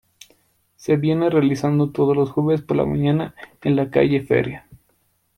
[0.77, 4.65] Se viene realizando todos los jueves por la mañana en la calle Feria.